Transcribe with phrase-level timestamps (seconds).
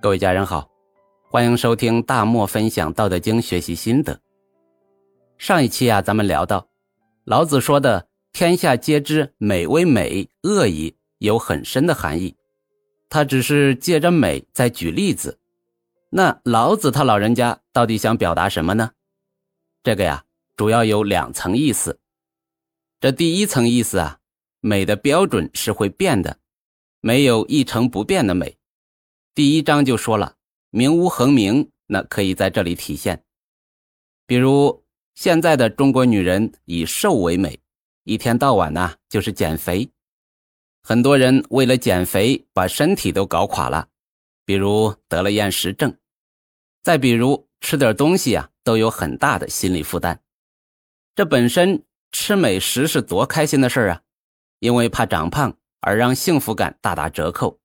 [0.00, 0.70] 各位家人好，
[1.28, 4.20] 欢迎收听大漠分享《道德经》学习心得。
[5.38, 6.68] 上一期啊，咱们聊到
[7.24, 12.36] 老子说的“天下皆知美为美，恶已”有很深的含义。
[13.10, 15.40] 他只是借着美在举例子。
[16.10, 18.92] 那老子他老人家到底想表达什么呢？
[19.82, 20.24] 这个呀，
[20.56, 21.98] 主要有两层意思。
[23.00, 24.18] 这第一层意思啊，
[24.60, 26.38] 美的标准是会变的，
[27.00, 28.57] 没有一成不变的美。
[29.38, 30.34] 第一章就说了，
[30.70, 33.22] 名无恒名，那可以在这里体现。
[34.26, 37.60] 比如现在的中国女人以瘦为美，
[38.02, 39.92] 一天到晚呢就是减肥，
[40.82, 43.86] 很多人为了减肥把身体都搞垮了，
[44.44, 45.96] 比如得了厌食症，
[46.82, 50.20] 再比如吃点东西啊都有很大的心理负担。
[51.14, 54.02] 这本身吃美食是多开心的事儿啊，
[54.58, 57.60] 因为怕长胖而让幸福感大打折扣。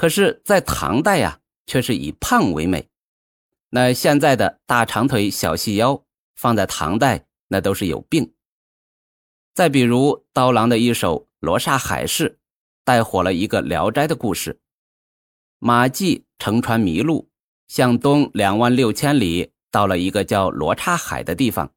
[0.00, 2.88] 可是，在唐代呀，却是以胖为美。
[3.68, 8.32] 那现在的大长腿、小细腰，放在唐代，那都是有病。
[9.52, 12.30] 再比如刀郎的一首《罗刹海市》，
[12.82, 14.58] 带火了一个《聊斋》的故事。
[15.58, 17.28] 马季乘船迷路，
[17.68, 21.74] 向东两万六千里，到了一个叫罗刹海的地方。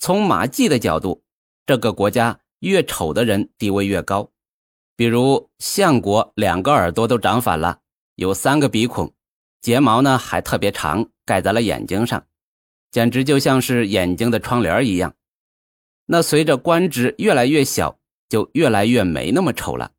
[0.00, 1.22] 从马季的角度，
[1.64, 4.32] 这个国家越丑的人地位越高。
[5.00, 7.80] 比如相国两个耳朵都长反了，
[8.16, 9.14] 有三个鼻孔，
[9.62, 12.26] 睫毛呢还特别长，盖在了眼睛上，
[12.90, 15.14] 简直就像是眼睛的窗帘一样。
[16.04, 19.92] 那随着官职越来越小，就越来越没那么丑了。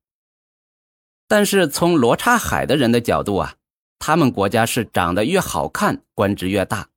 [1.27, 3.55] 但是从罗刹海的人的角度啊，
[3.97, 6.89] 他们国家是长得越好看，官职越大，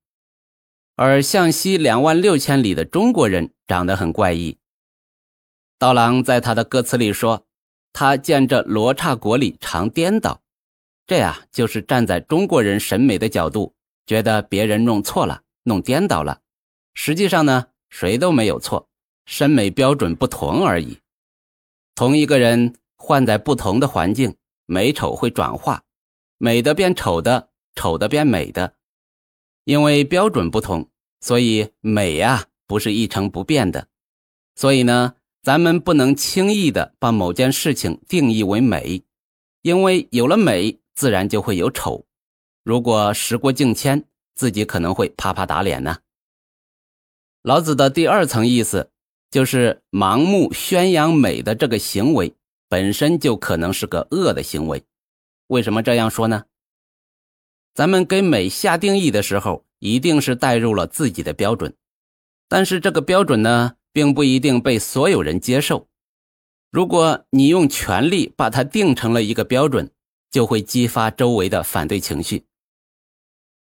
[0.94, 4.58] 而向西两万六千里的中国人长得很怪异。
[5.78, 7.47] 刀郎在他的歌词里说。
[7.95, 10.42] 他见这罗刹国里常颠倒，
[11.06, 13.73] 这呀就是站在中国人审美的角度，
[14.05, 16.41] 觉得别人弄错了，弄颠倒了。
[16.94, 18.88] 实际上呢，谁都没有错，
[19.27, 20.99] 审美标准不同而已。
[21.94, 24.34] 同一个人换在不同的环境，
[24.66, 25.84] 美丑会转化，
[26.37, 28.75] 美的变丑的，丑的变美的。
[29.62, 30.91] 因为标准不同，
[31.21, 33.87] 所以美呀不是一成不变的。
[34.56, 35.15] 所以呢。
[35.44, 39.03] 咱们不能轻易的把某件事情定义为美，
[39.60, 42.06] 因为有了美，自然就会有丑。
[42.62, 45.99] 如果时过境迁，自己可能会啪啪打脸呢。
[47.43, 48.91] 老子的第二层意思
[49.31, 52.34] 就是盲目宣扬美的这个行为
[52.71, 54.83] 本身就可能是个恶的行为。
[55.49, 56.44] 为什么这样说呢？
[57.75, 61.77] 咱们给美下定义的时候，一定是带入了自己的标准，
[62.49, 63.77] 但是这个标准呢？
[63.94, 65.88] 并不一定被所有人接受。
[66.71, 69.91] 如果你用权力把它定成了一个标准，
[70.32, 72.44] 就会激发周围的反对情绪。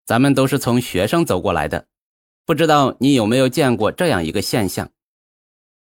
[0.07, 1.89] 咱们都是从学生走过来的，
[2.47, 4.89] 不知道你有没有见过这样一个现象：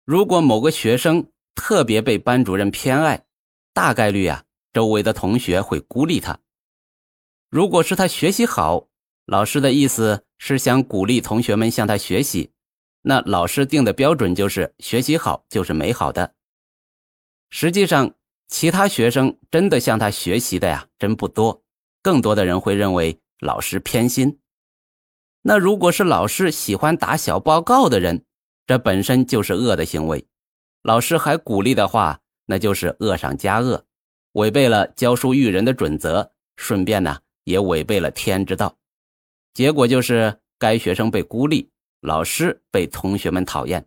[0.06, 3.26] 如果某个学生特别被班主任偏爱，
[3.74, 6.40] 大概率啊，周围的同学会孤立他；
[7.50, 8.88] 如果是他学习好，
[9.26, 12.52] 老师的意思是想鼓励同学们向他学习。
[13.08, 16.34] 那老师定的标准就是学习好就是美好的。
[17.48, 18.14] 实际上，
[18.48, 21.64] 其他学生真的向他学习的呀，真不多。
[22.02, 24.38] 更多的人会认为老师偏心。
[25.40, 28.26] 那如果是老师喜欢打小报告的人，
[28.66, 30.26] 这本身就是恶的行为。
[30.82, 33.86] 老师还鼓励的话，那就是恶上加恶，
[34.32, 38.76] 违背了教书育人的准则，顺便呢也违背了天之道。
[39.54, 41.70] 结果就是该学生被孤立。
[42.00, 43.86] 老师被同学们讨厌，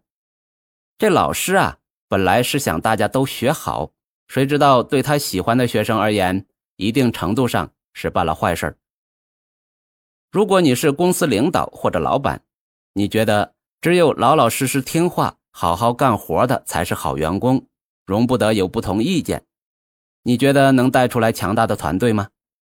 [0.97, 1.77] 这老师啊，
[2.09, 3.91] 本来是想大家都学好，
[4.27, 6.45] 谁知道对他喜欢的学生而言，
[6.75, 8.77] 一定程度上是办了坏事
[10.29, 12.43] 如果你是公司领导或者老板，
[12.93, 17.67] 你觉得只有老老实实听话、好好干活的才是好员工，
[18.05, 19.45] 容不得有不同意见，
[20.23, 22.29] 你觉得能带出来强大的团队吗？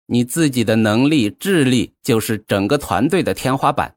[0.07, 3.97] 你自己的能力、智力就是整个团队的天花板。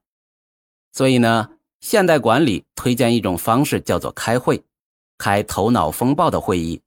[0.97, 4.63] 所以呢，现代管理推荐一种方式，叫做开会，
[5.19, 6.81] 开头脑风暴的会议，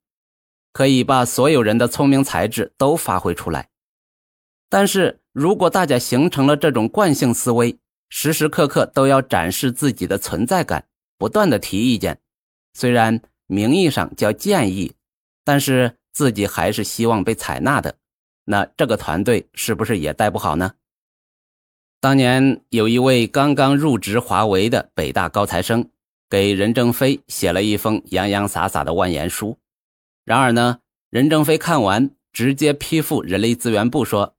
[0.72, 3.68] 可以把所有人的聪明才智都发挥出来。
[4.68, 7.78] 但是如果大家形成了这种惯性思维，
[8.08, 12.20] 时时刻刻都要展示自己的存在感，不断的提意见，
[12.74, 14.92] 虽然名义上叫建议，
[15.44, 17.94] 但是自己还是希望被采纳的，
[18.46, 20.72] 那这个团队是不是也带不好呢？
[22.00, 25.90] 当年有一位刚刚入职华为的北大高材生，
[26.30, 29.58] 给任正非写了一封洋洋洒洒的万言书。
[30.24, 30.80] 然而呢，
[31.10, 34.34] 任正非看完直接批复人力资源部说：“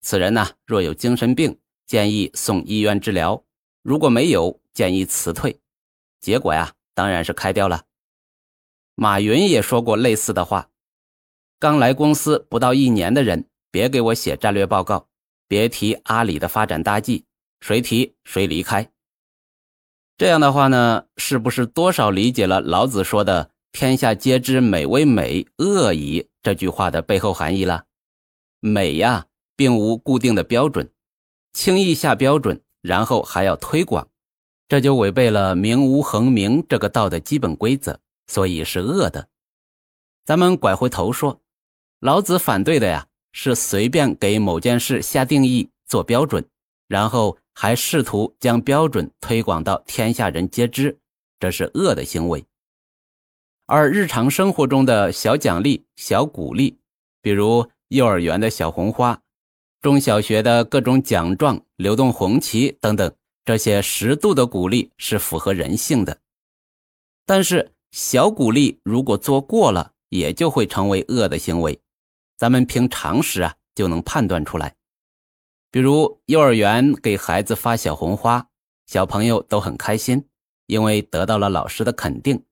[0.00, 3.42] 此人呢，若有精神病，建议送医院治疗；
[3.82, 5.58] 如果没有，建议辞退。
[6.20, 7.86] 结果呀，当然是开掉了。
[8.94, 10.70] 马云也说过类似的话：
[11.58, 15.08] 刚来公司不到一年的人，别给我写战略报告，
[15.50, 17.24] 别提阿里的发展大计，
[17.58, 18.88] 谁提谁离开。
[20.16, 27.86] 这样的话呢，是不是多少理解了老子说的“天下皆知美为美，恶已”这句话的背后含义了？
[28.60, 29.26] 美呀，
[29.56, 30.88] 并无固定的标准，
[31.52, 34.06] 轻易下标准，然后还要推广，
[34.68, 37.98] 这就违背了“名无恒名”这个道的基本规则，
[38.28, 39.26] 所以是恶的。
[40.24, 41.40] 咱们拐回头说，
[41.98, 46.44] 老子反对的呀，是随便给某件事下定义、做标准，
[46.88, 47.36] 然后。
[47.52, 50.98] 还试图将标准推广到天下人皆知，
[51.38, 52.42] 这是恶的行为。
[53.66, 56.78] 而日常生活中的小奖励、小鼓励，
[57.20, 59.20] 比如幼儿园的小红花、
[59.82, 63.12] 中小学的各种奖状、流动红旗等等，
[63.44, 66.18] 这些适度的鼓励是符合人性的。
[67.26, 71.78] 但是小鼓励如果做过了，也就会成为恶的行为。
[72.40, 74.74] 咱们凭常识啊，就能判断出来。
[75.70, 78.48] 比如幼儿园给孩子发小红花，
[78.86, 80.26] 小朋友都很开心，
[80.64, 82.42] 因为得到了老师的肯定。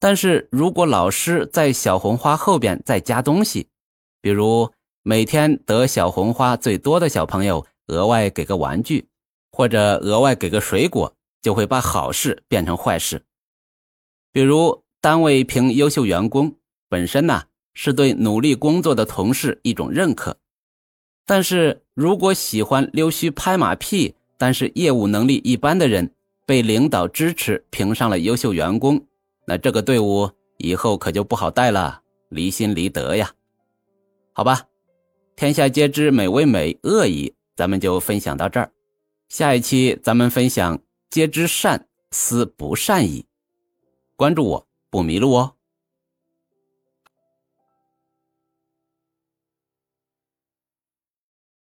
[0.00, 3.68] 但是如果老师在小红花后边再加东西，
[4.22, 4.72] 比如
[5.02, 9.10] 每天得小红花最多的小朋友额外给个玩具，
[9.52, 13.26] 或者额外给个水果，就会把好事变成坏事。
[14.32, 16.56] 比如单位评优秀员工，
[16.88, 17.42] 本身呢
[17.74, 20.36] 是对努力工作的同事一种认可。
[21.26, 26.10] 但是如果喜欢溜须拍马屁，但是业务能力一般的人
[26.46, 29.04] 被领导支持评上了优秀员工，
[29.46, 33.32] 那这个队伍以后可就不好带了，离心离德呀。
[34.32, 34.66] 好吧，
[35.36, 38.70] 天下皆知美为美，恶已，咱们就分享到这儿。
[39.28, 40.78] 下一期咱们分享
[41.08, 43.24] 皆知善，思不善已。
[44.16, 45.53] 关注我不迷路哦。